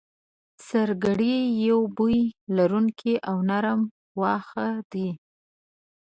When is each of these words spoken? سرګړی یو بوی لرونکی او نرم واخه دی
سرګړی 0.67 1.35
یو 1.67 1.79
بوی 1.95 2.21
لرونکی 2.55 3.13
او 3.29 3.37
نرم 3.49 3.81
واخه 4.21 4.67
دی 4.91 5.07